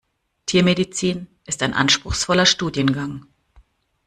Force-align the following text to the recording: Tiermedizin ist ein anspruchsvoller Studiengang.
Tiermedizin 0.47 1.27
ist 1.45 1.61
ein 1.61 1.75
anspruchsvoller 1.75 2.47
Studiengang. 2.47 3.27